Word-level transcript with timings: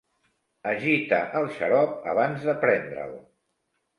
Agita 0.69 1.19
el 1.41 1.45
xarop 1.59 2.09
abans 2.13 2.47
de 2.49 2.57
prendre'l. 2.65 3.13